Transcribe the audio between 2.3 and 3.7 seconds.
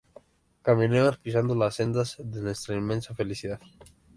nuestra inmensa felicidad